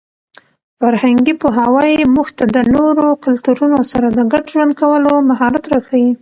فرهنګي 0.79 1.33
پوهاوی 1.41 2.09
موږ 2.15 2.27
ته 2.37 2.43
د 2.55 2.57
نورو 2.75 3.05
کلتورونو 3.25 3.79
سره 3.91 4.07
د 4.11 4.19
ګډ 4.31 4.43
ژوند 4.53 4.71
کولو 4.81 5.11
مهارت 5.29 5.63
راښيي. 5.71 6.11